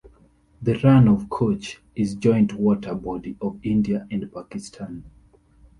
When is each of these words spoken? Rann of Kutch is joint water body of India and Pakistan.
Rann 0.83 1.07
of 1.07 1.27
Kutch 1.29 1.77
is 1.95 2.15
joint 2.15 2.55
water 2.55 2.95
body 2.95 3.37
of 3.39 3.59
India 3.61 4.07
and 4.09 4.33
Pakistan. 4.33 5.03